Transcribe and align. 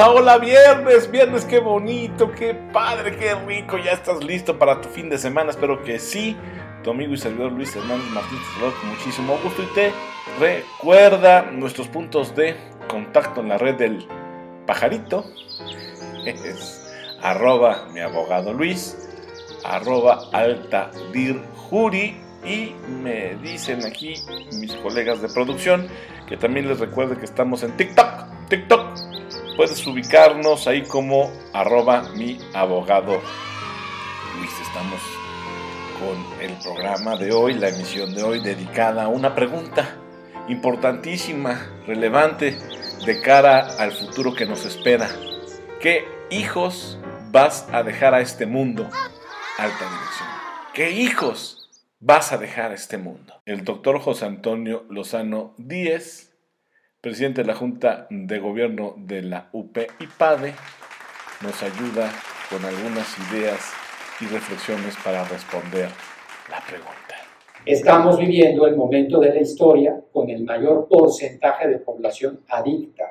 Hola, 0.00 0.38
viernes, 0.38 1.10
viernes, 1.10 1.44
qué 1.44 1.58
bonito, 1.58 2.30
qué 2.30 2.54
padre, 2.54 3.16
qué 3.16 3.34
rico. 3.34 3.78
Ya 3.78 3.90
estás 3.90 4.22
listo 4.22 4.56
para 4.56 4.80
tu 4.80 4.88
fin 4.88 5.10
de 5.10 5.18
semana. 5.18 5.50
Espero 5.50 5.82
que 5.82 5.98
sí. 5.98 6.36
Tu 6.84 6.90
amigo 6.92 7.14
y 7.14 7.16
servidor 7.16 7.50
Luis 7.50 7.74
Hernández 7.74 8.08
Martín 8.12 8.38
te 8.38 8.54
saluda 8.54 8.78
con 8.78 8.90
muchísimo 8.90 9.38
gusto 9.42 9.60
y 9.60 9.66
te 9.74 9.92
recuerda 10.38 11.50
nuestros 11.50 11.88
puntos 11.88 12.36
de 12.36 12.54
contacto 12.86 13.40
en 13.40 13.48
la 13.48 13.58
red 13.58 13.74
del 13.74 14.06
pajarito. 14.66 15.24
Es 16.24 16.94
arroba 17.20 17.88
mi 17.92 17.98
abogado 17.98 18.52
Luis, 18.52 18.96
arroba 19.64 20.20
alta 20.32 20.92
dir 21.12 21.42
juri 21.56 22.20
y 22.44 22.72
me 23.02 23.34
dicen 23.42 23.84
aquí 23.84 24.14
mis 24.52 24.74
colegas 24.74 25.20
de 25.20 25.28
producción 25.28 25.88
que 26.28 26.36
también 26.36 26.68
les 26.68 26.78
recuerde 26.78 27.16
que 27.16 27.24
estamos 27.24 27.64
en 27.64 27.76
TikTok. 27.76 28.48
TikTok. 28.48 29.17
Puedes 29.58 29.84
ubicarnos 29.88 30.68
ahí 30.68 30.82
como 30.84 31.32
arroba 31.52 32.10
mi 32.14 32.38
abogado 32.54 33.20
Luis. 34.36 34.52
Estamos 34.62 35.00
con 35.98 36.40
el 36.40 36.52
programa 36.62 37.16
de 37.16 37.32
hoy, 37.32 37.54
la 37.54 37.70
emisión 37.70 38.14
de 38.14 38.22
hoy 38.22 38.40
dedicada 38.40 39.02
a 39.02 39.08
una 39.08 39.34
pregunta 39.34 39.96
importantísima, 40.46 41.72
relevante 41.88 42.56
de 43.04 43.20
cara 43.20 43.76
al 43.80 43.90
futuro 43.90 44.32
que 44.32 44.46
nos 44.46 44.64
espera. 44.64 45.10
¿Qué 45.80 46.06
hijos 46.30 46.96
vas 47.32 47.66
a 47.72 47.82
dejar 47.82 48.14
a 48.14 48.20
este 48.20 48.46
mundo? 48.46 48.84
Alta 49.58 49.90
dirección. 49.90 50.28
¿Qué 50.72 50.92
hijos 50.92 51.68
vas 51.98 52.32
a 52.32 52.38
dejar 52.38 52.70
a 52.70 52.74
este 52.74 52.96
mundo. 52.96 53.34
El 53.44 53.64
doctor 53.64 53.98
José 54.00 54.26
Antonio 54.26 54.86
Lozano 54.88 55.54
Díez, 55.58 56.27
presidente 57.00 57.42
de 57.42 57.46
la 57.46 57.54
Junta 57.54 58.08
de 58.10 58.40
Gobierno 58.40 58.94
de 58.96 59.22
la 59.22 59.50
UP 59.52 59.78
y 60.00 60.06
PADE, 60.18 60.52
nos 61.42 61.62
ayuda 61.62 62.10
con 62.50 62.64
algunas 62.64 63.06
ideas 63.30 63.72
y 64.20 64.24
reflexiones 64.24 64.96
para 65.04 65.22
responder 65.22 65.90
la 66.50 66.60
pregunta. 66.66 67.14
Estamos 67.64 68.18
viviendo 68.18 68.66
el 68.66 68.74
momento 68.74 69.20
de 69.20 69.32
la 69.32 69.40
historia 69.40 70.00
con 70.12 70.28
el 70.28 70.42
mayor 70.42 70.88
porcentaje 70.88 71.68
de 71.68 71.78
población 71.78 72.40
adicta, 72.48 73.04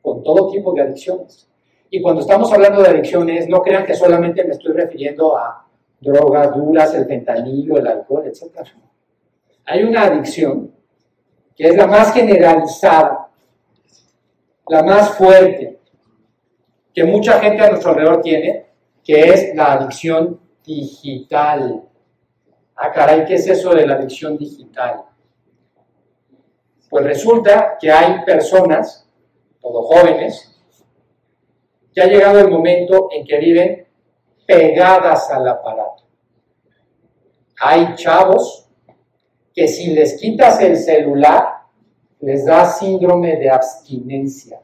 con 0.00 0.22
todo 0.22 0.50
tipo 0.50 0.72
de 0.72 0.82
adicciones. 0.82 1.50
Y 1.90 2.00
cuando 2.00 2.22
estamos 2.22 2.50
hablando 2.50 2.80
de 2.80 2.88
adicciones, 2.88 3.46
no 3.46 3.60
crean 3.60 3.84
que 3.84 3.94
solamente 3.94 4.42
me 4.44 4.52
estoy 4.52 4.72
refiriendo 4.72 5.36
a 5.36 5.66
drogas 6.00 6.56
duras, 6.56 6.94
el 6.94 7.04
fentanilo, 7.04 7.76
el 7.76 7.88
alcohol, 7.88 8.24
etc. 8.26 8.68
Hay 9.66 9.82
una 9.82 10.04
adicción 10.04 10.77
que 11.58 11.66
es 11.66 11.76
la 11.76 11.88
más 11.88 12.14
generalizada, 12.14 13.30
la 14.68 14.82
más 14.84 15.16
fuerte, 15.16 15.80
que 16.94 17.02
mucha 17.02 17.40
gente 17.40 17.64
a 17.64 17.70
nuestro 17.70 17.90
alrededor 17.90 18.22
tiene, 18.22 18.66
que 19.02 19.20
es 19.22 19.56
la 19.56 19.72
adicción 19.72 20.40
digital. 20.64 21.82
Ah, 22.76 22.92
caray, 22.92 23.24
¿qué 23.24 23.34
es 23.34 23.48
eso 23.48 23.74
de 23.74 23.84
la 23.84 23.94
adicción 23.94 24.38
digital? 24.38 25.02
Pues 26.88 27.04
resulta 27.04 27.76
que 27.80 27.90
hay 27.90 28.24
personas, 28.24 29.10
todos 29.60 29.84
jóvenes, 29.84 30.62
que 31.92 32.00
ha 32.00 32.06
llegado 32.06 32.38
el 32.38 32.50
momento 32.50 33.08
en 33.10 33.26
que 33.26 33.36
viven 33.36 33.88
pegadas 34.46 35.28
al 35.32 35.48
aparato. 35.48 36.04
Hay 37.60 37.96
chavos 37.96 38.67
que 39.58 39.66
si 39.66 39.88
les 39.88 40.14
quitas 40.14 40.60
el 40.60 40.76
celular, 40.76 41.64
les 42.20 42.44
da 42.44 42.64
síndrome 42.64 43.38
de 43.38 43.50
abstinencia. 43.50 44.60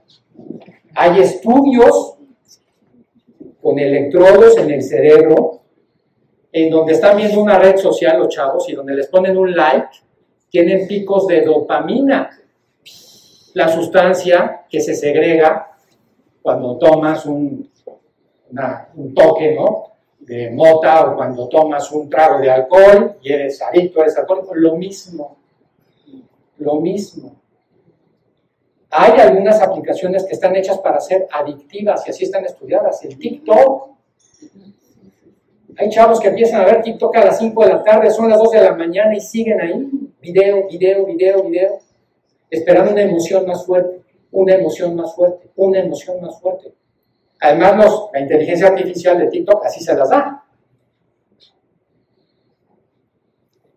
Hay 0.94 1.18
estudios 1.18 2.16
con 3.60 3.76
electrodos 3.80 4.56
en 4.56 4.70
el 4.70 4.80
cerebro 4.80 5.62
en 6.52 6.70
donde 6.70 6.92
están 6.92 7.16
viendo 7.16 7.42
una 7.42 7.58
red 7.58 7.76
social 7.76 8.20
los 8.20 8.28
chavos 8.28 8.68
y 8.68 8.74
donde 8.74 8.94
les 8.94 9.08
ponen 9.08 9.36
un 9.36 9.52
like, 9.56 9.88
tienen 10.48 10.86
picos 10.86 11.26
de 11.26 11.40
dopamina, 11.40 12.30
la 13.54 13.68
sustancia 13.68 14.64
que 14.70 14.80
se 14.80 14.94
segrega 14.94 15.72
cuando 16.40 16.78
tomas 16.78 17.26
un 17.26 17.68
un 18.94 19.12
toque, 19.12 19.56
¿no? 19.56 19.93
De 20.26 20.50
mota 20.50 21.06
o 21.06 21.16
cuando 21.16 21.48
tomas 21.48 21.90
un 21.92 22.08
trago 22.08 22.40
de 22.40 22.50
alcohol 22.50 23.16
y 23.22 23.32
eres 23.32 23.60
adicto 23.60 24.02
a 24.02 24.06
ese 24.06 24.20
alcohol, 24.20 24.46
lo 24.54 24.76
mismo, 24.76 25.36
lo 26.58 26.80
mismo. 26.80 27.36
Hay 28.90 29.20
algunas 29.20 29.60
aplicaciones 29.60 30.24
que 30.24 30.34
están 30.34 30.54
hechas 30.54 30.78
para 30.78 31.00
ser 31.00 31.26
adictivas 31.32 32.06
y 32.06 32.10
así 32.10 32.24
están 32.24 32.44
estudiadas. 32.44 33.04
El 33.04 33.18
TikTok. 33.18 33.88
Hay 35.76 35.90
chavos 35.90 36.20
que 36.20 36.28
empiezan 36.28 36.60
a 36.60 36.64
ver 36.64 36.82
TikTok 36.82 37.16
a 37.16 37.24
las 37.24 37.38
5 37.38 37.64
de 37.64 37.70
la 37.70 37.82
tarde, 37.82 38.10
son 38.10 38.28
las 38.28 38.38
2 38.38 38.50
de 38.52 38.60
la 38.60 38.76
mañana 38.76 39.16
y 39.16 39.20
siguen 39.20 39.60
ahí, 39.60 39.90
video, 40.20 40.68
video, 40.68 41.04
video, 41.06 41.42
video, 41.42 41.78
esperando 42.48 42.92
una 42.92 43.02
emoción 43.02 43.44
más 43.44 43.66
fuerte, 43.66 44.00
una 44.30 44.54
emoción 44.54 44.94
más 44.94 45.12
fuerte, 45.14 45.50
una 45.56 45.80
emoción 45.80 46.20
más 46.20 46.40
fuerte. 46.40 46.72
Además, 47.40 47.92
la 48.12 48.20
inteligencia 48.20 48.68
artificial 48.68 49.18
de 49.18 49.26
TikTok 49.26 49.66
así 49.66 49.82
se 49.82 49.94
las 49.94 50.08
da. 50.08 50.44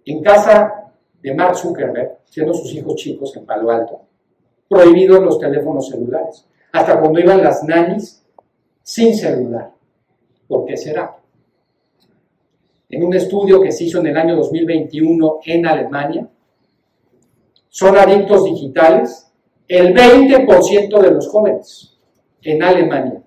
En 0.06 0.24
casa 0.24 0.92
de 1.22 1.34
Mark 1.34 1.58
Zuckerberg, 1.58 2.20
siendo 2.26 2.54
sus 2.54 2.74
hijos 2.74 2.96
chicos 2.96 3.36
en 3.36 3.46
Palo 3.46 3.70
Alto, 3.70 4.02
prohibidos 4.70 5.22
los 5.22 5.40
teléfonos 5.40 5.90
celulares. 5.90 6.48
Hasta 6.72 7.00
cuando 7.00 7.20
iban 7.20 7.44
las 7.44 7.64
nanis 7.64 8.24
sin 8.84 9.16
celular. 9.16 9.72
¿Por 10.48 10.66
qué 10.66 10.78
será? 10.78 11.18
En 12.90 13.04
un 13.04 13.14
estudio 13.14 13.62
que 13.62 13.72
se 13.72 13.84
hizo 13.84 14.00
en 14.00 14.08
el 14.08 14.18
año 14.18 14.36
2021 14.38 15.40
en 15.46 15.66
Alemania, 15.66 16.30
son 17.68 17.98
adictos 17.98 18.46
digitales 18.46 19.30
el 19.68 19.94
20% 19.94 21.02
de 21.02 21.12
los 21.12 21.28
jóvenes 21.28 21.98
en 22.42 22.64
Alemania. 22.64 23.22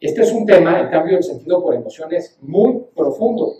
Este 0.00 0.22
es 0.22 0.32
un 0.32 0.46
tema, 0.46 0.80
el 0.80 0.88
cambio 0.88 1.14
del 1.14 1.22
sentido 1.22 1.62
por 1.62 1.74
emociones, 1.74 2.38
muy 2.40 2.86
profundo, 2.96 3.54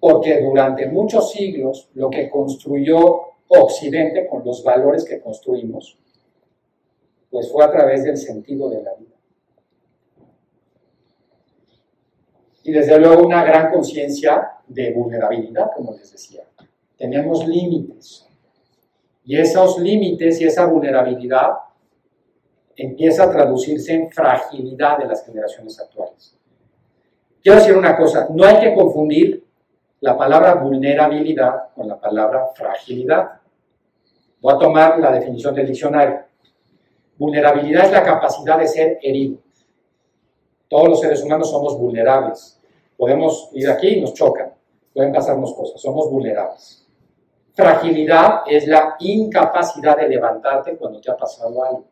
porque 0.00 0.40
durante 0.40 0.86
muchos 0.86 1.30
siglos 1.30 1.90
lo 1.94 2.08
que 2.08 2.30
construyó 2.30 3.32
Occidente 3.48 4.26
con 4.26 4.42
los 4.46 4.64
valores 4.64 5.04
que 5.04 5.20
construimos, 5.20 5.98
pues 7.30 7.52
fue 7.52 7.62
a 7.64 7.70
través 7.70 8.02
del 8.02 8.16
sentido 8.16 8.70
de 8.70 8.82
la 8.82 8.94
vida. 8.94 9.10
Y 12.64 12.72
desde 12.72 12.98
luego 12.98 13.26
una 13.26 13.44
gran 13.44 13.70
conciencia 13.70 14.52
de 14.66 14.92
vulnerabilidad, 14.92 15.70
como 15.76 15.92
les 15.92 16.12
decía. 16.12 16.44
Tenemos 16.96 17.46
límites. 17.46 18.26
Y 19.24 19.36
esos 19.36 19.78
límites 19.78 20.40
y 20.40 20.44
esa 20.44 20.64
vulnerabilidad 20.66 21.50
empieza 22.82 23.24
a 23.24 23.30
traducirse 23.30 23.94
en 23.94 24.10
fragilidad 24.10 24.98
de 24.98 25.06
las 25.06 25.24
generaciones 25.24 25.78
actuales. 25.80 26.36
Quiero 27.40 27.58
decir 27.58 27.76
una 27.76 27.96
cosa, 27.96 28.28
no 28.30 28.44
hay 28.44 28.60
que 28.60 28.74
confundir 28.74 29.44
la 30.00 30.16
palabra 30.16 30.54
vulnerabilidad 30.54 31.72
con 31.74 31.86
la 31.86 31.98
palabra 31.98 32.48
fragilidad. 32.54 33.40
Voy 34.40 34.54
a 34.54 34.58
tomar 34.58 34.98
la 34.98 35.12
definición 35.12 35.54
del 35.54 35.68
diccionario. 35.68 36.24
Vulnerabilidad 37.16 37.84
es 37.84 37.92
la 37.92 38.02
capacidad 38.02 38.58
de 38.58 38.66
ser 38.66 38.98
herido. 39.00 39.38
Todos 40.68 40.88
los 40.88 41.00
seres 41.00 41.22
humanos 41.22 41.50
somos 41.50 41.78
vulnerables. 41.78 42.60
Podemos 42.96 43.50
ir 43.52 43.68
aquí 43.70 43.88
y 43.88 44.00
nos 44.00 44.14
chocan. 44.14 44.52
Pueden 44.92 45.12
pasarnos 45.12 45.54
cosas. 45.54 45.80
Somos 45.80 46.10
vulnerables. 46.10 46.84
Fragilidad 47.54 48.42
es 48.46 48.66
la 48.66 48.96
incapacidad 48.98 49.96
de 49.96 50.08
levantarte 50.08 50.76
cuando 50.76 51.00
te 51.00 51.10
ha 51.10 51.16
pasado 51.16 51.62
algo 51.62 51.91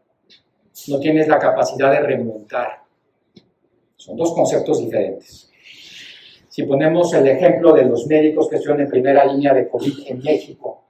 no 0.89 0.99
tienes 0.99 1.29
la 1.29 1.39
capacidad 1.39 1.91
de 1.91 2.01
remontar. 2.01 2.83
Son 3.97 4.17
dos 4.17 4.33
conceptos 4.33 4.81
diferentes. 4.81 5.51
Si 6.49 6.65
ponemos 6.65 7.13
el 7.15 7.29
ejemplo 7.29 7.73
de 7.73 7.85
los 7.85 8.07
médicos 8.07 8.49
que 8.49 8.57
estuvieron 8.57 8.83
en 8.83 8.91
primera 8.91 9.25
línea 9.25 9.55
de 9.55 9.69
COVID 9.69 10.09
en 10.09 10.19
México 10.23 10.85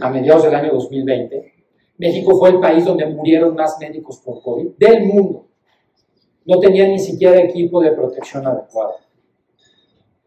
a 0.00 0.10
mediados 0.10 0.44
del 0.44 0.54
año 0.54 0.72
2020, 0.72 1.52
México 1.98 2.36
fue 2.36 2.50
el 2.50 2.60
país 2.60 2.84
donde 2.84 3.06
murieron 3.06 3.54
más 3.54 3.76
médicos 3.78 4.20
por 4.24 4.42
COVID 4.42 4.72
del 4.78 5.04
mundo. 5.06 5.46
No 6.44 6.58
tenían 6.58 6.90
ni 6.90 6.98
siquiera 6.98 7.40
equipo 7.40 7.80
de 7.80 7.92
protección 7.92 8.46
adecuado. 8.46 8.96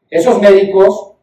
Esos 0.09 0.39
médicos 0.39 1.13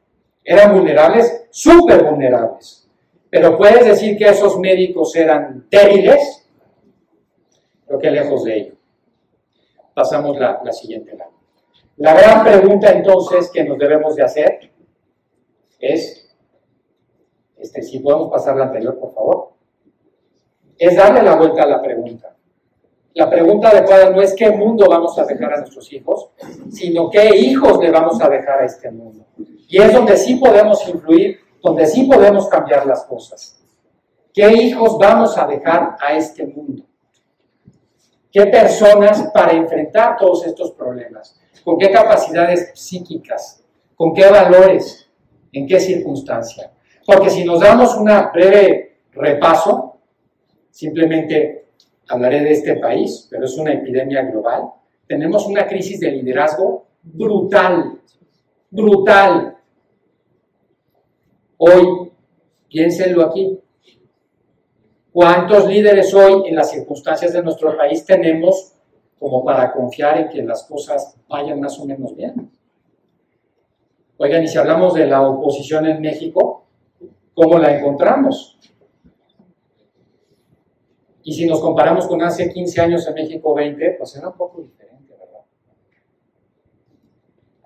eran 0.45 0.75
vulnerables, 0.75 1.47
súper 1.51 2.05
vulnerables. 2.05 2.89
Pero 3.31 3.57
puedes 3.57 3.87
decir 3.87 4.17
que 4.19 4.29
esos 4.29 4.59
médicos 4.59 5.17
eran 5.17 5.67
débiles, 5.71 6.42
que 7.99 8.11
lejos 8.11 8.45
de 8.45 8.57
ello. 8.57 8.75
Pasamos 9.95 10.39
la, 10.39 10.61
la 10.65 10.73
siguiente 10.73 11.17
La 11.97 12.15
gran 12.15 12.45
pregunta 12.45 12.91
entonces 12.91 13.51
que 13.51 13.65
nos 13.65 13.79
debemos 13.79 14.17
de 14.17 14.23
hacer 14.23 14.71
es, 15.79 16.35
este, 17.57 17.83
si 17.83 17.99
podemos 17.99 18.31
pasar 18.31 18.57
la 18.57 18.65
anterior, 18.65 18.99
por 18.99 19.13
favor, 19.13 19.53
es 20.79 20.97
darle 20.97 21.23
la 21.23 21.37
vuelta 21.37 21.65
a 21.65 21.67
la 21.67 21.83
pregunta. 21.83 22.35
La 23.15 23.29
pregunta 23.29 23.69
adecuada 23.69 24.11
no 24.11 24.23
es 24.23 24.35
qué 24.35 24.51
mundo 24.51 24.87
vamos 24.89 25.19
a 25.19 25.25
dejar 25.25 25.53
a 25.53 25.59
nuestros 25.59 25.93
hijos, 25.93 26.31
sino 26.71 27.11
qué 27.11 27.37
hijos 27.37 27.79
le 27.79 27.91
vamos 27.91 28.21
a 28.23 28.29
dejar 28.29 28.63
a 28.63 28.65
este 28.65 28.91
mundo. 28.91 29.27
Y 29.69 29.81
es 29.81 29.93
donde 29.93 30.17
sí 30.17 30.37
podemos 30.37 30.89
influir, 30.89 31.39
donde 31.63 31.87
sí 31.87 32.05
podemos 32.05 32.49
cambiar 32.49 32.87
las 32.87 33.05
cosas. 33.05 33.63
¿Qué 34.33 34.51
hijos 34.51 34.99
vamos 34.99 35.37
a 35.37 35.47
dejar 35.47 35.97
a 36.01 36.15
este 36.15 36.47
mundo? 36.47 36.82
¿Qué 38.33 38.47
personas 38.47 39.31
para 39.35 39.53
enfrentar 39.53 40.17
todos 40.17 40.47
estos 40.47 40.73
problemas? 40.73 41.39
¿Con 41.63 41.77
qué 41.77 41.91
capacidades 41.91 42.73
psíquicas? 42.75 43.63
¿Con 43.95 44.15
qué 44.15 44.27
valores? 44.31 45.11
¿En 45.53 45.67
qué 45.67 45.79
circunstancia? 45.79 46.73
Porque 47.05 47.29
si 47.29 47.45
nos 47.45 47.61
damos 47.61 47.95
un 47.95 48.11
breve 48.33 49.01
repaso, 49.13 49.99
simplemente 50.71 51.67
hablaré 52.09 52.41
de 52.41 52.53
este 52.53 52.77
país, 52.77 53.29
pero 53.31 53.45
es 53.45 53.57
una 53.59 53.75
epidemia 53.75 54.23
global, 54.23 54.71
tenemos 55.07 55.47
una 55.47 55.67
crisis 55.67 56.01
de 56.01 56.13
liderazgo 56.13 56.87
brutal, 57.03 58.01
brutal. 58.71 59.59
Hoy, 61.59 62.11
piénsenlo 62.69 63.27
aquí, 63.27 63.59
¿cuántos 65.13 65.67
líderes 65.67 66.13
hoy 66.15 66.49
en 66.49 66.57
las 66.57 66.71
circunstancias 66.71 67.33
de 67.33 67.43
nuestro 67.43 67.77
país 67.77 68.05
tenemos 68.05 68.73
como 69.19 69.45
para 69.45 69.73
confiar 69.73 70.19
en 70.19 70.29
que 70.29 70.43
las 70.43 70.65
cosas 70.65 71.17
vayan 71.29 71.61
más 71.61 71.79
o 71.79 71.85
menos 71.85 72.17
bien? 72.17 72.51
Oigan, 74.17 74.43
y 74.43 74.49
si 74.49 74.59
hablamos 74.59 74.95
de 74.95 75.07
la 75.07 75.27
oposición 75.29 75.87
en 75.87 76.01
México, 76.01 76.65
¿cómo 77.35 77.59
la 77.59 77.77
encontramos? 77.77 78.59
Y 81.25 81.33
si 81.33 81.47
nos 81.47 81.61
comparamos 81.61 82.07
con 82.07 82.23
hace 82.23 82.53
15 82.53 82.81
años 82.81 83.07
en 83.07 83.15
México 83.15 83.55
20, 83.55 83.97
pues 83.99 84.17
era 84.17 84.29
un 84.29 84.37
poco 84.37 84.61
diferente, 84.61 85.15
¿verdad? 85.19 85.45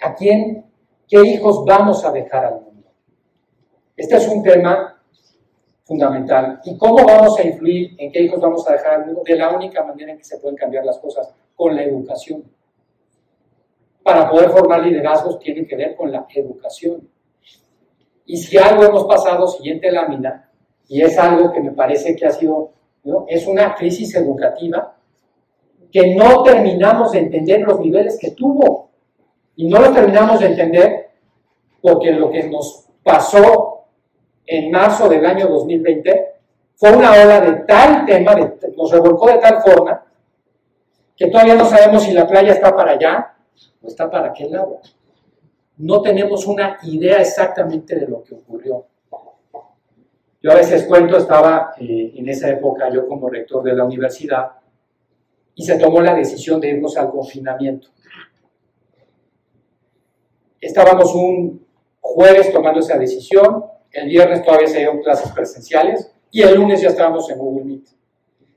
¿A 0.01 0.15
quién, 0.15 0.67
qué 1.09 1.23
hijos 1.23 1.65
vamos 1.65 2.05
a 2.05 2.13
dejar 2.13 2.45
al 2.45 2.61
mundo? 2.61 2.89
Este 3.97 4.17
es 4.17 4.29
un 4.29 4.43
tema 4.43 4.96
fundamental. 5.87 6.61
¿Y 6.65 6.77
cómo 6.77 7.07
vamos 7.07 7.39
a 7.39 7.47
influir 7.47 7.95
en 7.97 8.11
qué 8.11 8.23
hijos 8.23 8.41
vamos 8.41 8.69
a 8.69 8.73
dejar 8.73 8.95
al 8.95 9.07
mundo? 9.07 9.23
De 9.25 9.37
la 9.37 9.55
única 9.55 9.85
manera 9.85 10.13
en 10.13 10.19
que 10.19 10.25
se 10.25 10.39
pueden 10.39 10.57
cambiar 10.57 10.85
las 10.85 10.99
cosas, 10.99 11.33
con 11.55 11.75
la 11.75 11.85
educación. 11.85 12.45
Para 14.03 14.29
poder 14.29 14.51
formar 14.51 14.83
liderazgos 14.83 15.39
tiene 15.39 15.67
que 15.67 15.77
ver 15.77 15.97
con 15.97 16.11
la 16.11 16.27
educación. 16.35 17.09
Y 18.27 18.37
si 18.37 18.59
algo 18.59 18.83
hemos 18.83 19.05
pasado, 19.05 19.47
siguiente 19.47 19.91
lámina, 19.91 20.51
y 20.89 21.03
es 21.03 21.17
algo 21.19 21.53
que 21.53 21.61
me 21.61 21.71
parece 21.73 22.15
que 22.15 22.27
ha 22.27 22.31
sido 22.31 22.73
es 23.29 23.47
una 23.47 23.75
crisis 23.77 24.17
educativa 24.17 24.97
que 25.93 26.17
no 26.17 26.43
terminamos 26.43 27.13
de 27.13 27.21
entender 27.21 27.61
los 27.61 27.79
niveles 27.79 28.19
que 28.21 28.33
tuvo. 28.33 28.91
Y 29.55 29.69
no 29.69 29.79
lo 29.79 29.93
terminamos 29.93 30.41
de 30.41 30.47
entender 30.47 31.11
porque 31.81 32.11
lo 32.11 32.31
que 32.31 32.49
nos 32.49 32.89
pasó 33.05 33.76
en 34.47 34.71
marzo 34.71 35.09
del 35.09 35.25
año 35.27 35.49
2020 35.49 36.35
fue 36.77 36.95
una 36.95 37.11
ola 37.11 37.41
de 37.41 37.53
tal 37.65 38.05
tema, 38.05 38.35
nos 38.77 38.91
revolcó 38.93 39.29
de 39.29 39.39
tal 39.39 39.63
forma, 39.63 40.05
que 41.17 41.29
todavía 41.29 41.55
no 41.55 41.65
sabemos 41.65 42.03
si 42.03 42.13
la 42.13 42.27
playa 42.27 42.53
está 42.53 42.77
para 42.77 42.93
allá 42.93 43.35
o 43.83 43.89
está 43.89 44.11
para 44.11 44.29
aquel 44.29 44.53
lado. 44.53 44.81
No 45.79 46.03
tenemos 46.03 46.47
una 46.47 46.79
idea 46.83 47.21
exactamente 47.21 47.97
de 47.97 48.07
lo 48.07 48.23
que 48.23 48.35
ocurrió. 48.35 48.87
Yo 50.43 50.53
a 50.53 50.55
veces 50.55 50.85
cuento, 50.85 51.17
estaba 51.17 51.73
eh, 51.81 52.13
en 52.15 52.29
esa 52.29 52.51
época 52.51 52.91
yo 52.93 53.09
como 53.09 53.29
rector 53.29 53.63
de 53.63 53.75
la 53.75 53.85
universidad 53.85 54.53
y 55.55 55.65
se 55.65 55.79
tomó 55.79 56.01
la 56.01 56.15
decisión 56.15 56.61
de 56.61 56.69
irnos 56.69 56.97
al 56.99 57.11
confinamiento. 57.11 57.89
Estábamos 60.61 61.15
un 61.15 61.67
jueves 62.01 62.53
tomando 62.53 62.81
esa 62.81 62.99
decisión, 62.99 63.65
el 63.97 64.09
viernes 64.09 64.43
todavía 64.43 64.69
se 64.69 64.79
dieron 64.79 65.03
clases 65.03 65.33
presenciales 65.33 66.13
y 66.31 66.43
el 66.43 66.55
lunes 66.55 66.83
ya 66.83 66.89
estábamos 66.89 67.31
en 67.31 67.39
Google 67.39 67.65
Meet. 67.65 67.87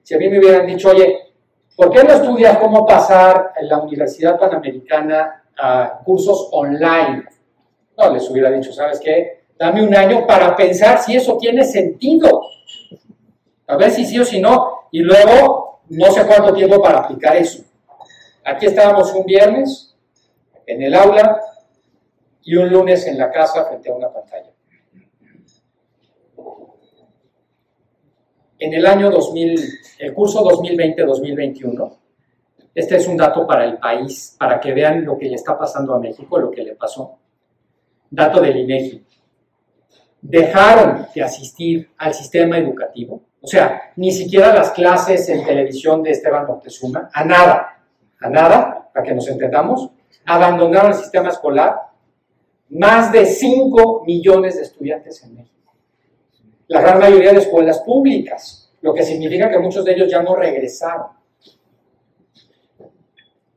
Si 0.03 0.13
a 0.13 0.17
mí 0.17 0.27
me 0.27 0.37
hubieran 0.37 0.67
dicho, 0.67 0.89
oye, 0.89 1.33
¿por 1.77 1.91
qué 1.91 2.03
no 2.03 2.13
estudias 2.13 2.57
cómo 2.57 2.85
pasar 2.85 3.53
en 3.55 3.69
la 3.69 3.77
Universidad 3.77 4.37
Panamericana 4.37 5.45
a 5.57 6.01
cursos 6.03 6.49
online? 6.51 7.23
No, 7.97 8.13
les 8.13 8.29
hubiera 8.29 8.51
dicho, 8.51 8.73
¿sabes 8.73 8.99
qué? 8.99 9.43
Dame 9.57 9.81
un 9.81 9.95
año 9.95 10.27
para 10.27 10.55
pensar 10.57 10.99
si 10.99 11.15
eso 11.15 11.37
tiene 11.37 11.63
sentido. 11.63 12.41
A 13.67 13.77
ver 13.77 13.91
si 13.91 14.05
sí 14.05 14.19
o 14.19 14.25
si 14.25 14.41
no. 14.41 14.87
Y 14.91 14.99
luego, 14.99 15.81
no 15.87 16.11
sé 16.11 16.25
cuánto 16.25 16.53
tiempo 16.53 16.81
para 16.81 16.99
aplicar 16.99 17.37
eso. 17.37 17.63
Aquí 18.43 18.65
estábamos 18.65 19.13
un 19.13 19.25
viernes 19.25 19.95
en 20.65 20.81
el 20.81 20.95
aula 20.95 21.39
y 22.43 22.55
un 22.57 22.69
lunes 22.69 23.07
en 23.07 23.17
la 23.17 23.31
casa 23.31 23.63
frente 23.65 23.89
a 23.89 23.93
una 23.93 24.11
pantalla. 24.11 24.49
En 28.59 28.73
el 28.73 28.85
año 28.85 29.09
2000, 29.09 29.79
el 29.99 30.13
curso 30.13 30.43
2020-2021, 30.43 31.97
este 32.75 32.97
es 32.97 33.07
un 33.07 33.15
dato 33.15 33.47
para 33.47 33.63
el 33.63 33.77
país, 33.77 34.35
para 34.37 34.59
que 34.59 34.73
vean 34.73 35.05
lo 35.05 35.17
que 35.17 35.29
le 35.29 35.35
está 35.35 35.57
pasando 35.57 35.95
a 35.95 35.99
México, 35.99 36.37
lo 36.37 36.51
que 36.51 36.63
le 36.63 36.75
pasó. 36.75 37.17
Dato 38.09 38.41
del 38.41 38.57
INEGI 38.57 39.05
dejaron 40.21 41.07
de 41.15 41.23
asistir 41.23 41.89
al 41.97 42.13
sistema 42.13 42.57
educativo, 42.57 43.21
o 43.41 43.47
sea, 43.47 43.93
ni 43.95 44.11
siquiera 44.11 44.53
las 44.53 44.71
clases 44.71 45.29
en 45.29 45.45
televisión 45.45 46.03
de 46.03 46.11
Esteban 46.11 46.45
Moctezuma, 46.45 47.09
a 47.13 47.23
nada, 47.23 47.79
a 48.19 48.29
nada, 48.29 48.89
para 48.93 49.05
que 49.05 49.13
nos 49.13 49.27
entendamos, 49.29 49.89
abandonaron 50.25 50.91
el 50.91 50.97
sistema 50.97 51.29
escolar 51.29 51.75
más 52.69 53.11
de 53.13 53.25
5 53.25 54.03
millones 54.05 54.57
de 54.57 54.63
estudiantes 54.63 55.23
en 55.23 55.35
México. 55.35 55.58
La 56.69 56.81
gran 56.81 56.99
mayoría 56.99 57.33
de 57.33 57.39
escuelas 57.39 57.79
públicas, 57.81 58.71
lo 58.81 58.93
que 58.93 59.03
significa 59.03 59.49
que 59.49 59.59
muchos 59.59 59.85
de 59.85 59.93
ellos 59.93 60.09
ya 60.09 60.23
no 60.23 60.35
regresaron. 60.35 61.07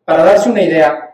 Para 0.05 0.25
darse 0.25 0.51
una 0.51 0.63
idea, 0.63 1.13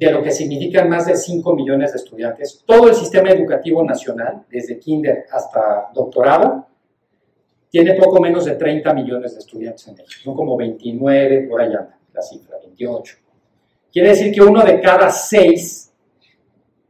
de 0.00 0.10
lo 0.10 0.22
que 0.22 0.30
significan 0.30 0.88
más 0.88 1.04
de 1.04 1.14
5 1.14 1.54
millones 1.54 1.92
de 1.92 1.98
estudiantes. 1.98 2.62
Todo 2.64 2.88
el 2.88 2.94
sistema 2.94 3.30
educativo 3.30 3.84
nacional, 3.84 4.46
desde 4.48 4.78
kinder 4.78 5.26
hasta 5.30 5.90
doctorado, 5.92 6.66
tiene 7.68 7.94
poco 7.94 8.18
menos 8.18 8.46
de 8.46 8.54
30 8.54 8.94
millones 8.94 9.34
de 9.34 9.40
estudiantes 9.40 9.86
en 9.88 9.96
México. 9.96 10.22
Son 10.24 10.34
como 10.34 10.56
29, 10.56 11.46
por 11.48 11.60
allá 11.60 11.86
la 12.14 12.22
cifra, 12.22 12.56
28. 12.60 13.16
Quiere 13.92 14.08
decir 14.08 14.32
que 14.32 14.40
uno 14.40 14.64
de 14.64 14.80
cada 14.80 15.10
seis 15.10 15.92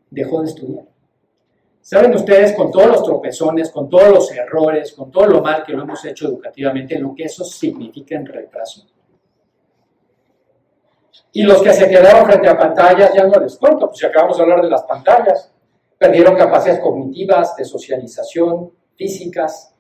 dejó 0.09 0.43
de 0.43 0.49
estudiar. 0.49 0.85
¿Saben 1.91 2.15
ustedes, 2.15 2.53
con 2.53 2.71
todos 2.71 2.87
los 2.87 3.03
tropezones, 3.03 3.69
con 3.73 3.89
todos 3.89 4.11
los 4.11 4.31
errores, 4.31 4.93
con 4.93 5.11
todo 5.11 5.27
lo 5.27 5.43
mal 5.43 5.65
que 5.65 5.73
lo 5.73 5.83
hemos 5.83 6.05
hecho 6.05 6.29
educativamente, 6.29 6.97
lo 6.97 7.13
que 7.17 7.25
eso 7.25 7.43
significa 7.43 8.15
en 8.15 8.27
retraso? 8.27 8.87
Y 11.33 11.43
los 11.43 11.61
que 11.61 11.73
se 11.73 11.89
quedaron 11.89 12.27
frente 12.27 12.49
a 12.49 12.57
pantallas, 12.57 13.13
ya 13.13 13.25
no 13.25 13.41
les 13.41 13.57
cuento, 13.57 13.89
pues 13.89 13.99
si 13.99 14.07
acabamos 14.07 14.37
de 14.37 14.43
hablar 14.45 14.63
de 14.63 14.71
las 14.71 14.85
pantallas, 14.85 15.53
perdieron 15.99 16.37
capacidades 16.37 16.81
cognitivas, 16.81 17.57
de 17.57 17.65
socialización, 17.65 18.71
físicas. 18.95 19.75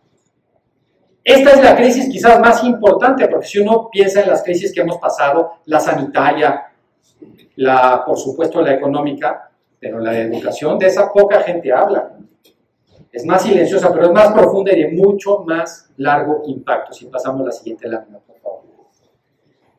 Esta 1.23 1.50
es 1.50 1.62
la 1.62 1.76
crisis 1.76 2.09
quizás 2.11 2.40
más 2.40 2.64
importante, 2.64 3.29
porque 3.29 3.47
si 3.47 3.61
uno 3.61 3.88
piensa 3.88 4.23
en 4.23 4.31
las 4.31 4.43
crisis 4.43 4.75
que 4.75 4.81
hemos 4.81 4.99
pasado, 4.99 5.59
la 5.67 5.79
sanitaria, 5.79 6.73
la, 7.55 8.02
por 8.05 8.19
supuesto, 8.19 8.61
la 8.62 8.75
económica, 8.75 9.50
pero 9.80 9.99
la 9.99 10.18
educación, 10.18 10.78
de 10.78 10.87
esa 10.87 11.10
poca 11.12 11.40
gente 11.40 11.72
habla. 11.72 12.16
Es 13.10 13.25
más 13.25 13.42
silenciosa, 13.42 13.92
pero 13.92 14.06
es 14.06 14.12
más 14.12 14.32
profunda 14.32 14.72
y 14.72 14.82
de 14.82 14.88
mucho 14.92 15.38
más 15.40 15.90
largo 15.96 16.42
impacto. 16.46 16.92
Si 16.92 17.06
pasamos 17.06 17.40
a 17.40 17.44
la 17.46 17.52
siguiente 17.52 17.88
lámina, 17.88 18.18
por 18.18 18.38
favor. 18.38 18.60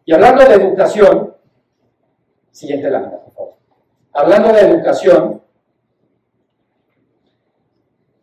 Y 0.04 0.14
hablando 0.14 0.44
de 0.44 0.56
educación, 0.56 1.32
Siguiente 2.52 2.90
lámina, 2.90 3.18
por 3.18 3.34
favor. 3.34 3.54
Hablando 4.14 4.52
de 4.52 4.60
educación, 4.60 5.42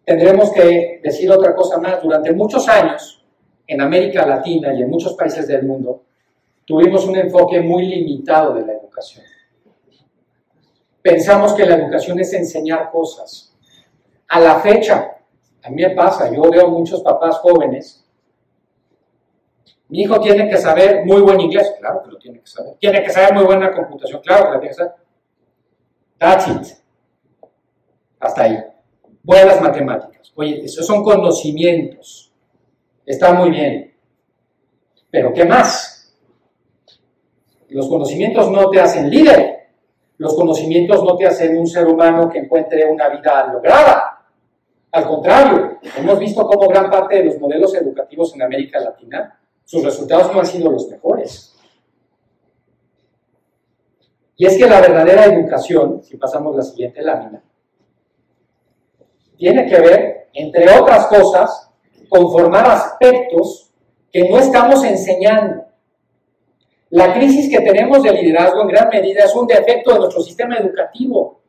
tendremos 0.05 0.53
que 0.53 1.01
decir 1.03 1.31
otra 1.31 1.55
cosa 1.55 1.79
más. 1.79 2.03
Durante 2.03 2.33
muchos 2.33 2.69
años, 2.69 3.25
en 3.67 3.81
América 3.81 4.27
Latina 4.27 4.73
y 4.75 4.83
en 4.83 4.91
muchos 4.91 5.15
países 5.15 5.49
del 5.49 5.65
mundo, 5.65 6.05
tuvimos 6.67 7.07
un 7.07 7.17
enfoque 7.17 7.61
muy 7.61 7.87
limitado 7.87 8.55
de 8.55 8.67
la 8.67 8.75
educación. 8.75 9.25
Pensamos 11.09 11.55
que 11.55 11.65
la 11.65 11.77
educación 11.77 12.21
es 12.21 12.33
enseñar 12.35 12.91
cosas. 12.91 13.55
A 14.29 14.41
la 14.41 14.61
fecha, 14.61 15.17
a 15.63 15.71
mí 15.71 15.83
me 15.83 15.91
pasa, 15.91 16.31
yo 16.31 16.43
veo 16.51 16.69
muchos 16.69 17.03
papás 17.03 17.39
jóvenes 17.39 18.05
mi 19.89 20.03
hijo 20.03 20.21
tiene 20.21 20.49
que 20.49 20.59
saber 20.59 21.05
muy 21.07 21.21
buen 21.23 21.41
inglés, 21.41 21.75
claro 21.79 22.03
que 22.03 22.11
lo 22.11 22.19
tiene 22.19 22.41
que 22.41 22.47
saber. 22.47 22.75
Tiene 22.79 23.03
que 23.03 23.11
saber 23.11 23.35
muy 23.35 23.45
buena 23.45 23.73
computación, 23.73 24.21
claro 24.23 24.45
que 24.45 24.55
lo 24.55 24.61
tiene 24.61 24.69
que 24.69 24.75
saber. 24.75 24.95
That's 26.19 26.49
it. 26.49 26.79
Hasta 28.21 28.43
ahí. 28.43 28.59
Las 29.25 29.61
matemáticas. 29.61 30.33
Oye, 30.35 30.65
esos 30.65 30.87
son 30.87 31.03
conocimientos. 31.03 32.33
Está 33.05 33.33
muy 33.33 33.51
bien. 33.51 33.95
Pero 35.11 35.33
¿qué 35.33 35.45
más? 35.45 36.15
Los 37.69 37.89
conocimientos 37.89 38.51
no 38.51 38.69
te 38.69 38.81
hacen 38.81 39.09
líder. 39.09 39.58
Los 40.19 40.35
conocimientos 40.35 41.03
no 41.05 41.17
te 41.17 41.27
hacen 41.27 41.57
un 41.57 41.67
ser 41.67 41.87
humano 41.87 42.29
que 42.29 42.39
encuentre 42.39 42.85
una 42.85 43.09
vida 43.09 43.53
lograda. 43.53 44.27
Al 44.91 45.07
contrario, 45.07 45.79
hemos 45.97 46.19
visto 46.19 46.47
cómo 46.47 46.69
gran 46.69 46.91
parte 46.91 47.17
de 47.17 47.25
los 47.25 47.39
modelos 47.39 47.75
educativos 47.75 48.35
en 48.35 48.43
América 48.43 48.81
Latina, 48.81 49.39
sus 49.65 49.85
resultados 49.85 50.33
no 50.33 50.41
han 50.41 50.47
sido 50.47 50.71
los 50.71 50.89
mejores. 50.89 51.55
Y 54.37 54.47
es 54.47 54.57
que 54.57 54.69
la 54.69 54.81
verdadera 54.81 55.25
educación, 55.27 56.03
si 56.03 56.17
pasamos 56.17 56.57
la 56.57 56.63
siguiente 56.63 57.03
lámina, 57.03 57.43
tiene 59.37 59.67
que 59.67 59.81
ver, 59.81 60.29
entre 60.33 60.79
otras 60.79 61.07
cosas, 61.07 61.71
con 62.09 62.31
formar 62.33 62.67
aspectos 62.67 63.71
que 64.11 64.29
no 64.29 64.39
estamos 64.39 64.83
enseñando. 64.85 65.65
La 66.91 67.13
crisis 67.13 67.51
que 67.51 67.61
tenemos 67.61 68.03
de 68.03 68.13
liderazgo 68.13 68.63
en 68.63 68.69
gran 68.69 68.89
medida 68.89 69.25
es 69.25 69.35
un 69.35 69.47
defecto 69.47 69.93
de 69.93 69.99
nuestro 69.99 70.23
sistema 70.23 70.57
educativo. 70.57 71.41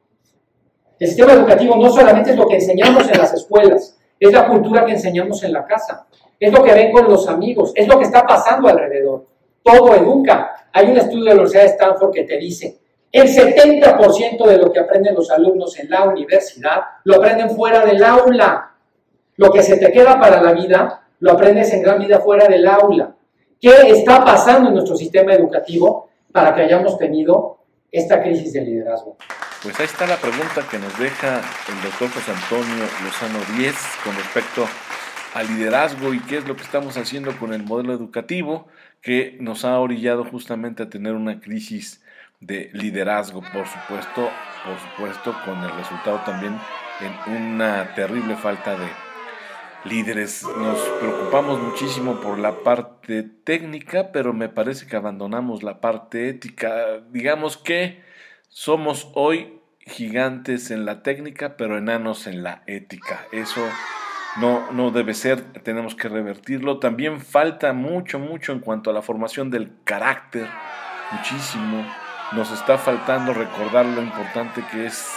El 0.99 1.07
sistema 1.07 1.31
educativo 1.31 1.77
no 1.77 1.89
solamente 1.89 2.31
es 2.31 2.35
lo 2.35 2.45
que 2.45 2.55
enseñamos 2.55 3.09
en 3.09 3.17
las 3.17 3.33
escuelas, 3.33 3.97
es 4.19 4.31
la 4.33 4.47
cultura 4.49 4.85
que 4.85 4.91
enseñamos 4.91 5.41
en 5.43 5.53
la 5.53 5.65
casa, 5.65 6.07
es 6.37 6.51
lo 6.51 6.61
que 6.61 6.73
ven 6.73 6.91
con 6.91 7.09
los 7.09 7.25
amigos, 7.29 7.71
es 7.73 7.87
lo 7.87 7.97
que 7.97 8.05
está 8.05 8.23
pasando 8.23 8.67
alrededor. 8.67 9.25
Todo 9.63 9.95
educa. 9.95 10.67
Hay 10.73 10.91
un 10.91 10.97
estudio 10.97 11.23
de 11.23 11.29
la 11.29 11.33
Universidad 11.35 11.63
de 11.63 11.69
Stanford 11.69 12.11
que 12.11 12.23
te 12.23 12.37
dice, 12.37 12.79
el 13.11 13.27
70% 13.27 14.45
de 14.45 14.57
lo 14.57 14.71
que 14.73 14.79
aprenden 14.79 15.15
los 15.15 15.31
alumnos 15.31 15.79
en 15.79 15.89
la 15.89 16.03
universidad 16.03 16.81
lo 17.05 17.15
aprenden 17.15 17.49
fuera 17.49 17.85
del 17.85 18.03
aula. 18.03 18.75
Lo 19.37 19.51
que 19.51 19.63
se 19.63 19.77
te 19.77 19.91
queda 19.91 20.19
para 20.19 20.41
la 20.41 20.51
vida, 20.51 21.07
lo 21.19 21.31
aprendes 21.31 21.73
en 21.73 21.81
gran 21.81 21.97
medida 21.97 22.19
fuera 22.19 22.47
del 22.47 22.67
aula. 22.67 23.15
¿Qué 23.61 23.89
está 23.89 24.23
pasando 24.23 24.69
en 24.69 24.75
nuestro 24.75 24.95
sistema 24.95 25.33
educativo 25.33 26.09
para 26.31 26.55
que 26.55 26.61
hayamos 26.61 26.97
tenido 26.97 27.57
esta 27.91 28.21
crisis 28.21 28.53
de 28.53 28.61
liderazgo? 28.61 29.17
Pues 29.61 29.77
ahí 29.77 29.85
está 29.85 30.07
la 30.07 30.15
pregunta 30.15 30.65
que 30.71 30.79
nos 30.79 30.97
deja 30.97 31.41
el 31.67 31.81
doctor 31.83 32.09
José 32.09 32.31
Antonio 32.31 32.85
Lozano 33.03 33.39
Díez 33.57 33.75
con 34.05 34.15
respecto 34.15 34.65
al 35.33 35.47
liderazgo 35.47 36.13
y 36.13 36.21
qué 36.21 36.37
es 36.37 36.47
lo 36.47 36.55
que 36.55 36.63
estamos 36.63 36.95
haciendo 36.95 37.37
con 37.37 37.53
el 37.53 37.63
modelo 37.63 37.91
educativo 37.91 38.67
que 39.01 39.35
nos 39.41 39.65
ha 39.65 39.77
orillado 39.77 40.23
justamente 40.23 40.83
a 40.83 40.89
tener 40.89 41.13
una 41.13 41.41
crisis 41.41 42.01
de 42.39 42.69
liderazgo, 42.71 43.41
por 43.41 43.67
supuesto, 43.67 44.29
por 44.63 44.79
supuesto, 44.79 45.35
con 45.43 45.61
el 45.61 45.71
resultado 45.71 46.21
también 46.25 46.57
en 47.01 47.33
una 47.35 47.93
terrible 47.93 48.37
falta 48.37 48.77
de 48.77 48.87
líderes. 49.85 50.43
Nos 50.43 50.79
preocupamos 50.99 51.59
muchísimo 51.59 52.19
por 52.21 52.37
la 52.37 52.63
parte 52.63 53.23
técnica, 53.23 54.11
pero 54.11 54.33
me 54.33 54.49
parece 54.49 54.87
que 54.87 54.95
abandonamos 54.95 55.63
la 55.63 55.79
parte 55.81 56.29
ética. 56.29 57.01
Digamos 57.11 57.57
que 57.57 58.01
somos 58.49 59.09
hoy 59.13 59.59
gigantes 59.79 60.71
en 60.71 60.85
la 60.85 61.01
técnica, 61.01 61.57
pero 61.57 61.77
enanos 61.77 62.27
en 62.27 62.43
la 62.43 62.63
ética. 62.67 63.25
Eso 63.31 63.61
no, 64.37 64.71
no 64.71 64.91
debe 64.91 65.13
ser, 65.13 65.41
tenemos 65.63 65.95
que 65.95 66.09
revertirlo. 66.09 66.79
También 66.79 67.21
falta 67.21 67.73
mucho, 67.73 68.19
mucho 68.19 68.51
en 68.51 68.59
cuanto 68.59 68.89
a 68.89 68.93
la 68.93 69.01
formación 69.01 69.49
del 69.49 69.71
carácter, 69.83 70.47
muchísimo. 71.11 71.85
Nos 72.33 72.51
está 72.51 72.77
faltando 72.77 73.33
recordar 73.33 73.85
lo 73.85 74.03
importante 74.03 74.63
que 74.71 74.85
es 74.85 75.11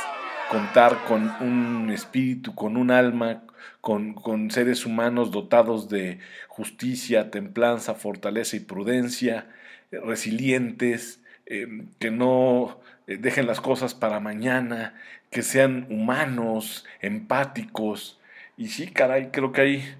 contar 0.50 1.04
con 1.06 1.30
un 1.40 1.90
espíritu, 1.90 2.54
con 2.54 2.76
un 2.76 2.90
alma, 2.90 3.42
con, 3.82 4.50
seres 4.50 4.86
humanos 4.86 5.32
dotados 5.32 5.88
de 5.88 6.20
justicia, 6.48 7.30
templanza, 7.30 7.94
fortaleza 7.94 8.56
y 8.56 8.60
prudencia, 8.60 9.48
eh, 9.90 9.98
resilientes, 10.00 11.20
eh, 11.46 11.84
que 11.98 12.10
no 12.10 12.80
eh, 13.08 13.18
dejen 13.18 13.46
las 13.46 13.60
cosas 13.60 13.94
para 13.94 14.20
mañana, 14.20 14.94
que 15.30 15.42
sean 15.42 15.86
humanos, 15.90 16.86
empáticos. 17.00 18.20
Y 18.56 18.68
sí, 18.68 18.86
caray, 18.86 19.30
creo 19.32 19.52
que 19.52 19.62
hay 19.62 19.94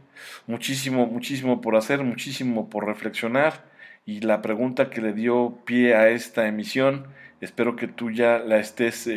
muchísimo, 0.46 1.06
muchísimo 1.06 1.60
por 1.60 1.74
hacer, 1.76 2.02
muchísimo 2.04 2.70
por 2.70 2.86
reflexionar. 2.86 3.64
Y 4.06 4.20
la 4.20 4.42
pregunta 4.42 4.90
que 4.90 5.00
le 5.00 5.12
dio 5.12 5.58
pie 5.64 5.96
a 5.96 6.08
esta 6.08 6.46
emisión, 6.46 7.08
espero 7.40 7.74
que 7.74 7.88
tú 7.88 8.10
ya 8.12 8.38
la 8.38 8.58
estés 8.58 9.08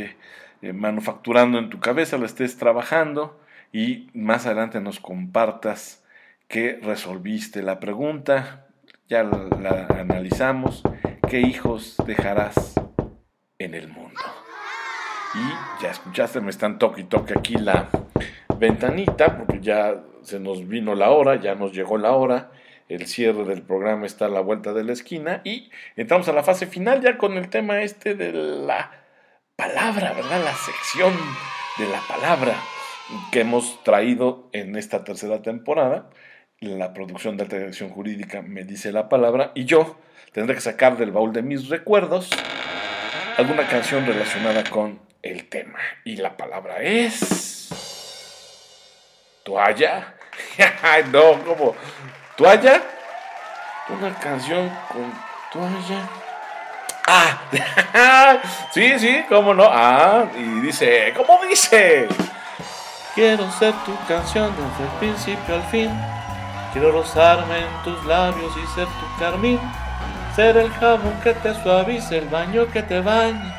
manufacturando 0.61 1.59
en 1.59 1.69
tu 1.69 1.79
cabeza, 1.79 2.17
la 2.17 2.25
estés 2.25 2.57
trabajando 2.57 3.39
y 3.71 4.09
más 4.13 4.45
adelante 4.45 4.79
nos 4.81 4.99
compartas 4.99 6.03
qué 6.47 6.79
resolviste 6.81 7.61
la 7.61 7.79
pregunta, 7.79 8.67
ya 9.07 9.23
la, 9.23 9.87
analizamos, 9.99 10.83
qué 11.29 11.41
hijos 11.41 11.97
dejarás 12.05 12.75
en 13.59 13.73
el 13.73 13.87
mundo. 13.87 14.21
Y 15.35 15.83
ya 15.83 15.91
escuchaste, 15.91 16.39
me 16.41 16.49
están 16.49 16.79
toque 16.79 17.01
y 17.01 17.03
toque 17.05 17.33
aquí 17.37 17.55
la 17.55 17.89
ventanita, 18.57 19.37
porque 19.37 19.59
ya 19.59 20.01
se 20.21 20.39
nos 20.39 20.67
vino 20.67 20.95
la 20.95 21.11
hora, 21.11 21.35
ya 21.35 21.55
nos 21.55 21.73
llegó 21.73 21.97
la 21.97 22.11
hora, 22.11 22.51
el 22.87 23.07
cierre 23.07 23.43
del 23.45 23.63
programa 23.63 24.05
está 24.05 24.25
a 24.25 24.29
la 24.29 24.41
vuelta 24.41 24.71
de 24.73 24.83
la 24.83 24.93
esquina 24.93 25.41
y 25.43 25.71
entramos 25.95 26.27
a 26.29 26.33
la 26.33 26.43
fase 26.43 26.67
final 26.67 27.01
ya 27.01 27.17
con 27.17 27.33
el 27.33 27.49
tema 27.49 27.81
este 27.81 28.13
de 28.13 28.31
la 28.31 28.91
palabra, 29.55 30.13
¿verdad? 30.13 30.43
La 30.43 30.53
sección 30.53 31.13
de 31.77 31.87
la 31.87 31.99
palabra 32.07 32.55
que 33.31 33.41
hemos 33.41 33.83
traído 33.83 34.49
en 34.53 34.75
esta 34.75 35.03
tercera 35.03 35.41
temporada. 35.41 36.09
La 36.59 36.93
producción 36.93 37.37
de 37.37 37.43
alta 37.43 37.57
dirección 37.57 37.89
jurídica 37.89 38.41
me 38.41 38.63
dice 38.63 38.91
la 38.91 39.09
palabra 39.09 39.51
y 39.55 39.65
yo 39.65 39.97
tendré 40.31 40.55
que 40.55 40.61
sacar 40.61 40.97
del 40.97 41.11
baúl 41.11 41.33
de 41.33 41.41
mis 41.41 41.69
recuerdos 41.69 42.29
alguna 43.37 43.67
canción 43.67 44.05
relacionada 44.05 44.63
con 44.63 44.99
el 45.21 45.47
tema. 45.49 45.79
Y 46.03 46.17
la 46.17 46.35
palabra 46.37 46.81
es... 46.81 47.69
Toalla. 49.43 50.15
no, 51.11 51.43
¿cómo? 51.43 51.75
¿Toalla? 52.35 52.81
Una 53.89 54.13
canción 54.15 54.71
con 54.91 55.13
toalla. 55.51 56.09
Ah, 57.07 58.41
sí, 58.71 58.97
sí, 58.97 59.23
cómo 59.29 59.53
no. 59.53 59.67
Ah, 59.69 60.25
y 60.35 60.61
dice, 60.61 61.13
¿cómo 61.15 61.39
dice? 61.45 62.07
Quiero 63.15 63.49
ser 63.49 63.73
tu 63.85 63.97
canción 64.09 64.53
desde 64.57 64.91
el 64.91 64.99
principio 64.99 65.55
al 65.55 65.63
fin. 65.63 65.89
Quiero 66.73 66.91
rozarme 66.91 67.59
en 67.59 67.83
tus 67.85 68.03
labios 68.03 68.51
y 68.61 68.75
ser 68.75 68.87
tu 68.87 69.17
carmín. 69.17 69.57
Ser 70.35 70.57
el 70.57 70.69
jabón 70.73 71.17
que 71.23 71.33
te 71.33 71.53
suavice, 71.63 72.17
el 72.17 72.27
baño 72.27 72.67
que 72.73 72.83
te 72.83 72.99
bañe. 72.99 73.53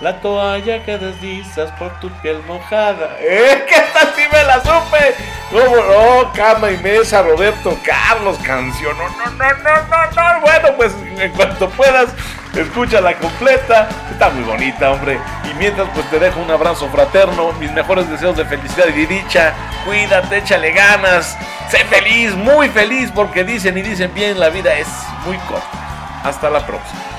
La 0.00 0.20
toalla 0.20 0.84
que 0.84 0.98
deslizas 0.98 1.72
por 1.72 1.98
tu 1.98 2.10
piel 2.20 2.40
mojada. 2.44 3.16
¡Eh! 3.18 3.64
¡Que 3.68 3.74
esta 3.74 4.14
sí 4.14 4.22
me 4.30 4.44
la 4.44 4.60
supe! 4.60 5.16
¿Cómo 5.50 5.76
no? 5.76 6.32
Cama 6.32 6.70
y 6.70 6.76
mesa, 6.78 7.22
Roberto 7.22 7.76
Carlos, 7.84 8.38
canción. 8.38 8.96
No, 8.98 9.08
no, 9.08 9.30
no, 9.32 9.52
no, 9.52 9.82
no, 9.88 10.34
no. 10.34 10.40
Bueno, 10.42 10.68
pues 10.76 10.94
en 11.18 11.32
cuanto 11.32 11.68
puedas, 11.70 12.14
escúchala 12.54 13.16
completa. 13.18 13.88
Está 14.10 14.30
muy 14.30 14.44
bonita, 14.44 14.90
hombre. 14.90 15.18
Y 15.50 15.54
mientras, 15.54 15.88
pues 15.94 16.08
te 16.10 16.18
dejo 16.18 16.40
un 16.40 16.50
abrazo 16.50 16.88
fraterno. 16.88 17.52
Mis 17.54 17.72
mejores 17.72 18.08
deseos 18.08 18.36
de 18.36 18.44
felicidad 18.44 18.86
y 18.88 18.92
de 18.92 19.06
dicha. 19.06 19.54
Cuídate, 19.84 20.38
échale 20.38 20.72
ganas. 20.72 21.36
Sé 21.70 21.78
feliz, 21.86 22.34
muy 22.34 22.68
feliz, 22.68 23.10
porque 23.14 23.44
dicen 23.44 23.78
y 23.78 23.82
dicen 23.82 24.12
bien, 24.14 24.38
la 24.38 24.50
vida 24.50 24.74
es 24.74 24.88
muy 25.24 25.38
corta. 25.38 26.22
Hasta 26.24 26.50
la 26.50 26.66
próxima. 26.66 27.11